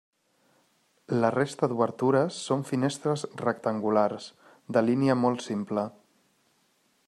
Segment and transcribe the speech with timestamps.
[1.23, 4.31] La resta d'obertures són finestres rectangulars,
[4.79, 5.89] de línia molt simple.